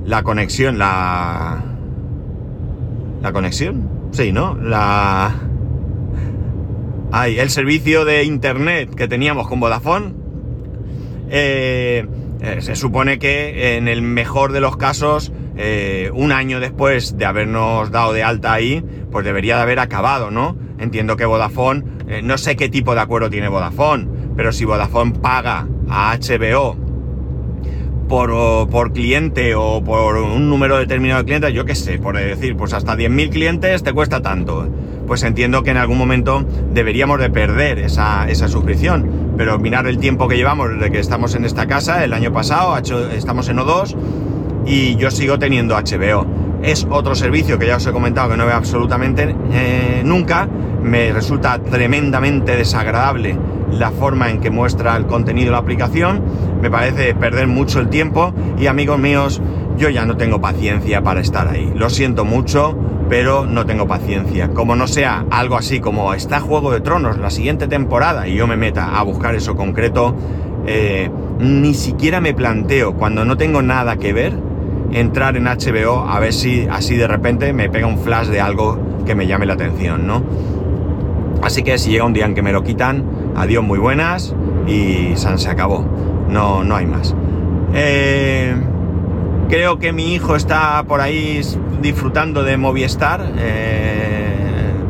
la 0.05 0.23
conexión, 0.23 0.79
la 0.79 1.72
¿La 3.23 3.31
conexión? 3.31 4.09
Sí, 4.11 4.33
¿no? 4.33 4.55
La... 4.55 5.33
Ay, 7.13 7.39
el 7.39 7.49
servicio 7.49 8.03
de 8.03 8.25
internet 8.25 8.93
que 8.93 9.07
teníamos 9.07 9.47
con 9.47 9.61
Vodafone. 9.61 10.13
Eh, 11.29 12.05
eh, 12.41 12.57
se 12.61 12.75
supone 12.75 13.19
que 13.19 13.77
en 13.77 13.87
el 13.87 14.01
mejor 14.01 14.51
de 14.51 14.59
los 14.59 14.75
casos, 14.75 15.31
eh, 15.55 16.11
un 16.13 16.33
año 16.33 16.59
después 16.59 17.17
de 17.17 17.23
habernos 17.23 17.91
dado 17.91 18.11
de 18.11 18.23
alta 18.23 18.51
ahí, 18.51 18.83
pues 19.09 19.23
debería 19.23 19.55
de 19.55 19.61
haber 19.61 19.79
acabado, 19.79 20.29
¿no? 20.29 20.57
Entiendo 20.77 21.15
que 21.15 21.23
Vodafone, 21.23 21.83
no 22.23 22.37
sé 22.37 22.57
qué 22.57 22.67
tipo 22.67 22.93
de 22.93 22.99
acuerdo 22.99 23.29
tiene 23.29 23.47
Vodafone, 23.47 24.05
pero 24.35 24.51
si 24.51 24.65
Vodafone 24.65 25.13
paga 25.13 25.65
a 25.87 26.17
HBO 26.17 26.75
por, 28.07 28.93
cliente 28.93 29.55
o 29.55 29.83
por 29.83 30.17
un 30.17 30.49
número 30.49 30.77
determinado 30.77 31.21
de 31.21 31.25
clientes, 31.25 31.53
yo 31.53 31.65
qué 31.65 31.75
sé, 31.75 31.97
por 31.97 32.17
decir, 32.17 32.55
pues 32.55 32.73
hasta 32.73 32.95
10.000 32.95 33.29
clientes 33.29 33.83
te 33.83 33.93
cuesta 33.93 34.21
tanto. 34.21 34.67
Pues 35.07 35.23
entiendo 35.23 35.63
que 35.63 35.71
en 35.71 35.77
algún 35.77 35.97
momento 35.97 36.45
deberíamos 36.73 37.19
de 37.19 37.29
perder 37.29 37.79
esa, 37.79 38.29
esa 38.29 38.47
suscripción. 38.47 39.33
Pero 39.37 39.59
mirar 39.59 39.87
el 39.87 39.97
tiempo 39.97 40.27
que 40.27 40.37
llevamos 40.37 40.69
desde 40.71 40.91
que 40.91 40.99
estamos 40.99 41.35
en 41.35 41.45
esta 41.45 41.67
casa, 41.67 42.03
el 42.03 42.13
año 42.13 42.31
pasado, 42.31 42.77
estamos 42.77 43.49
en 43.49 43.57
O2 43.57 43.95
y 44.65 44.95
yo 44.95 45.11
sigo 45.11 45.39
teniendo 45.39 45.75
HBO. 45.75 46.25
Es 46.61 46.87
otro 46.89 47.15
servicio 47.15 47.59
que 47.59 47.67
ya 47.67 47.75
os 47.75 47.85
he 47.85 47.91
comentado 47.91 48.29
que 48.29 48.37
no 48.37 48.45
veo 48.45 48.55
absolutamente 48.55 49.35
eh, 49.51 50.01
nunca. 50.05 50.47
Me 50.83 51.11
resulta 51.13 51.59
tremendamente 51.59 52.55
desagradable 52.55 53.37
la 53.71 53.91
forma 53.91 54.29
en 54.29 54.39
que 54.39 54.49
muestra 54.49 54.95
el 54.97 55.05
contenido 55.07 55.47
de 55.47 55.51
la 55.51 55.57
aplicación. 55.59 56.21
Me 56.61 56.69
parece 56.69 57.15
perder 57.15 57.47
mucho 57.47 57.79
el 57.79 57.89
tiempo 57.89 58.33
y 58.59 58.67
amigos 58.67 58.99
míos, 58.99 59.41
yo 59.77 59.89
ya 59.89 60.05
no 60.05 60.17
tengo 60.17 60.41
paciencia 60.41 61.01
para 61.01 61.21
estar 61.21 61.47
ahí. 61.47 61.71
Lo 61.75 61.89
siento 61.89 62.25
mucho, 62.25 62.77
pero 63.09 63.45
no 63.45 63.65
tengo 63.65 63.87
paciencia. 63.87 64.49
Como 64.49 64.75
no 64.75 64.87
sea 64.87 65.25
algo 65.31 65.55
así 65.55 65.79
como 65.79 66.13
está 66.13 66.39
Juego 66.39 66.71
de 66.71 66.81
Tronos 66.81 67.17
la 67.17 67.29
siguiente 67.29 67.67
temporada 67.67 68.27
y 68.27 68.35
yo 68.35 68.47
me 68.47 68.57
meta 68.57 68.97
a 68.97 69.03
buscar 69.03 69.35
eso 69.35 69.55
concreto, 69.55 70.15
eh, 70.67 71.09
ni 71.39 71.73
siquiera 71.73 72.21
me 72.21 72.33
planteo 72.33 72.93
cuando 72.93 73.25
no 73.25 73.37
tengo 73.37 73.61
nada 73.61 73.97
que 73.97 74.13
ver 74.13 74.33
entrar 74.91 75.35
en 75.37 75.45
HBO 75.45 76.07
a 76.07 76.19
ver 76.19 76.33
si 76.33 76.67
así 76.69 76.95
de 76.95 77.07
repente 77.07 77.51
me 77.53 77.69
pega 77.69 77.87
un 77.87 77.97
flash 77.97 78.27
de 78.27 78.39
algo 78.39 78.79
que 79.05 79.15
me 79.15 79.27
llame 79.27 79.45
la 79.45 79.53
atención, 79.53 80.05
¿no? 80.07 80.23
Así 81.43 81.61
que 81.63 81.77
si 81.77 81.91
llega 81.91 82.05
un 82.05 82.13
día 82.13 82.25
en 82.25 82.35
que 82.35 82.41
me 82.41 82.53
lo 82.53 82.63
quitan, 82.63 83.03
adiós 83.35 83.63
muy 83.63 83.77
buenas 83.77 84.33
y 84.65 85.11
San 85.15 85.37
se 85.37 85.49
acabó. 85.49 85.85
No, 86.29 86.63
no 86.63 86.75
hay 86.75 86.85
más. 86.85 87.13
Eh, 87.73 88.55
creo 89.49 89.77
que 89.77 89.91
mi 89.91 90.13
hijo 90.13 90.37
está 90.37 90.83
por 90.87 91.01
ahí 91.01 91.41
disfrutando 91.81 92.43
de 92.43 92.55
Movistar, 92.55 93.33
eh, 93.37 94.35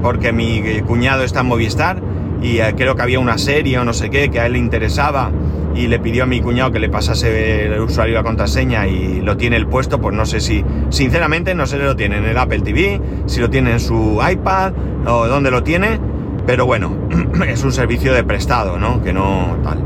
porque 0.03 0.31
mi 0.31 0.81
cuñado 0.81 1.23
está 1.23 1.41
en 1.41 1.47
Movistar 1.47 2.01
y 2.41 2.59
eh, 2.59 2.73
creo 2.77 2.95
que 2.95 3.01
había 3.01 3.19
una 3.19 3.37
serie 3.39 3.79
o 3.79 3.85
no 3.85 3.93
sé 3.93 4.09
qué 4.09 4.29
que 4.29 4.39
a 4.39 4.45
él 4.45 4.53
le 4.53 4.59
interesaba 4.59 5.31
y 5.75 5.87
le 5.87 5.97
pidió 5.97 6.23
a 6.23 6.25
mi 6.27 6.39
cuñado 6.39 6.71
que 6.71 6.79
le 6.79 6.89
pasase 6.89 7.65
el 7.65 7.79
usuario 7.79 8.13
y 8.13 8.15
la 8.15 8.23
contraseña 8.23 8.85
y 8.85 9.21
lo 9.21 9.37
tiene 9.37 9.55
el 9.55 9.65
puesto, 9.65 9.99
pues 9.99 10.15
no 10.15 10.25
sé 10.25 10.39
si, 10.39 10.63
sinceramente 10.89 11.55
no 11.55 11.65
sé 11.65 11.77
si 11.77 11.83
lo 11.83 11.95
tiene 11.95 12.17
en 12.17 12.25
el 12.25 12.37
Apple 12.37 12.59
TV, 12.59 13.01
si 13.25 13.39
lo 13.39 13.49
tiene 13.49 13.71
en 13.71 13.79
su 13.79 14.21
iPad 14.29 14.73
o 15.07 15.27
dónde 15.27 15.49
lo 15.49 15.63
tiene, 15.63 15.99
pero 16.45 16.65
bueno, 16.65 16.95
es 17.47 17.63
un 17.63 17.71
servicio 17.71 18.13
de 18.13 18.23
prestado, 18.23 18.77
¿no? 18.77 19.01
Que 19.01 19.13
no 19.13 19.57
tal. 19.63 19.79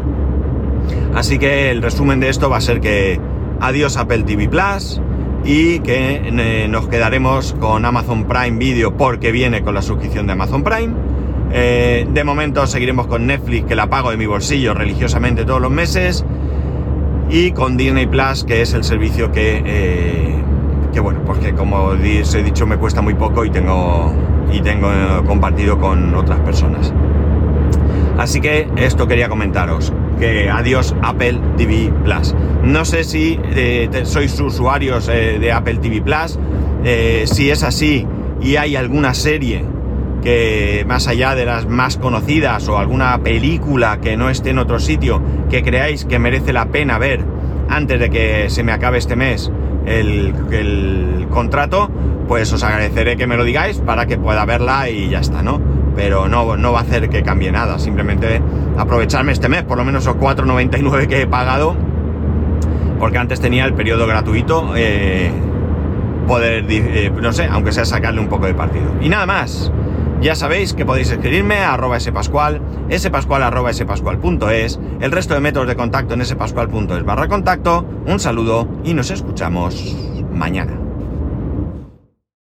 Así 1.15 1.39
que 1.39 1.71
el 1.71 1.81
resumen 1.81 2.19
de 2.19 2.29
esto 2.29 2.49
va 2.49 2.57
a 2.57 2.61
ser 2.61 2.79
que 2.79 3.19
adiós 3.59 3.97
Apple 3.97 4.23
TV 4.23 4.47
Plus 4.47 5.01
y 5.43 5.79
que 5.79 6.21
eh, 6.25 6.67
nos 6.67 6.87
quedaremos 6.87 7.53
con 7.59 7.85
Amazon 7.85 8.25
Prime 8.25 8.57
Video 8.57 8.95
porque 8.95 9.31
viene 9.31 9.61
con 9.61 9.73
la 9.73 9.81
suscripción 9.81 10.27
de 10.27 10.33
Amazon 10.33 10.63
Prime. 10.63 10.93
Eh, 11.51 12.05
de 12.11 12.23
momento 12.23 12.67
seguiremos 12.67 13.07
con 13.07 13.25
Netflix, 13.25 13.65
que 13.65 13.75
la 13.75 13.89
pago 13.89 14.11
de 14.11 14.17
mi 14.17 14.25
bolsillo 14.25 14.73
religiosamente 14.73 15.45
todos 15.45 15.61
los 15.61 15.71
meses. 15.71 16.25
Y 17.29 17.51
con 17.51 17.77
Disney 17.77 18.07
Plus, 18.07 18.43
que 18.43 18.61
es 18.61 18.73
el 18.73 18.83
servicio 18.83 19.31
que, 19.31 19.61
eh, 19.65 20.35
que 20.97 21.01
bueno, 21.01 21.21
porque 21.27 21.53
como 21.53 21.93
os 21.93 22.33
he 22.33 22.41
dicho 22.41 22.65
me 22.65 22.77
cuesta 22.77 23.03
muy 23.03 23.13
poco 23.13 23.45
y 23.45 23.51
tengo, 23.51 24.11
y 24.51 24.61
tengo 24.61 24.89
compartido 25.27 25.77
con 25.77 26.15
otras 26.15 26.39
personas. 26.39 26.91
Así 28.17 28.41
que 28.41 28.67
esto 28.77 29.07
quería 29.07 29.29
comentaros. 29.29 29.93
Que 30.19 30.49
adiós 30.49 30.95
Apple 31.03 31.39
TV 31.55 31.93
Plus. 32.03 32.33
No 32.63 32.83
sé 32.83 33.03
si 33.03 33.39
eh, 33.43 33.87
sois 34.05 34.39
usuarios 34.39 35.07
eh, 35.07 35.37
de 35.39 35.51
Apple 35.51 35.75
TV 35.75 36.01
Plus. 36.01 36.39
Eh, 36.83 37.25
si 37.27 37.51
es 37.51 37.61
así 37.61 38.07
y 38.41 38.55
hay 38.55 38.75
alguna 38.75 39.13
serie 39.13 39.63
que 40.23 40.83
más 40.87 41.07
allá 41.07 41.35
de 41.35 41.45
las 41.45 41.67
más 41.67 41.97
conocidas 41.97 42.67
o 42.69 42.79
alguna 42.79 43.19
película 43.19 44.01
que 44.01 44.17
no 44.17 44.31
esté 44.31 44.49
en 44.49 44.57
otro 44.57 44.79
sitio 44.79 45.21
que 45.51 45.61
creáis 45.61 46.05
que 46.05 46.17
merece 46.17 46.53
la 46.53 46.69
pena 46.69 46.97
ver 46.97 47.23
antes 47.69 47.99
de 47.99 48.09
que 48.09 48.49
se 48.49 48.63
me 48.63 48.71
acabe 48.71 48.97
este 48.97 49.15
mes 49.15 49.51
el, 49.87 51.27
contrato, 51.29 51.89
pues 52.27 52.51
os 52.51 52.63
agradeceré 52.63 53.15
que 53.15 53.27
me 53.27 53.37
lo 53.37 53.43
digáis 53.43 53.79
para 53.79 54.05
que 54.05 54.17
pueda 54.17 54.45
verla 54.45 54.89
y 54.89 55.09
ya 55.09 55.19
está, 55.19 55.43
¿no? 55.43 55.61
pero 55.95 56.27
no, 56.27 56.55
no 56.57 56.71
va 56.71 56.79
a 56.79 56.81
hacer 56.83 57.09
que 57.09 57.23
cambie 57.23 57.51
nada, 57.51 57.79
simplemente 57.79 58.39
aprovecharme 58.77 59.31
este 59.31 59.49
mes, 59.49 59.63
por 59.63 59.79
lo 59.79 59.83
menos 59.83 60.05
los 60.05 60.15
4,99 60.15 61.07
que 61.07 61.21
he 61.23 61.27
pagado, 61.27 61.75
porque 62.99 63.17
antes 63.17 63.41
tenía 63.41 63.65
el 63.65 63.73
periodo 63.73 64.05
gratuito, 64.05 64.73
eh, 64.75 65.31
poder, 66.27 66.65
eh, 66.69 67.11
no 67.19 67.33
sé, 67.33 67.47
aunque 67.49 67.71
sea 67.71 67.83
sacarle 67.83 68.19
un 68.19 68.27
poco 68.27 68.45
de 68.45 68.53
partido. 68.53 68.85
Y 69.01 69.09
nada 69.09 69.25
más. 69.25 69.71
Ya 70.21 70.33
sabéis 70.33 70.73
que 70.73 70.85
podéis 70.85 71.11
escribirme 71.11 71.57
a 71.59 71.73
arroba 71.73 71.99
spascual, 71.99 72.59
spascual 72.91 73.43
arroba 73.43 73.71
spascual.es, 73.71 74.79
el 74.99 75.11
resto 75.11 75.35
de 75.35 75.41
métodos 75.41 75.67
de 75.67 75.75
contacto 75.75 76.15
en 76.15 76.25
spascual.es 76.25 77.03
barra 77.05 77.27
contacto. 77.27 77.85
Un 78.07 78.19
saludo 78.19 78.67
y 78.83 78.95
nos 78.95 79.11
escuchamos 79.11 79.95
mañana. 80.31 80.76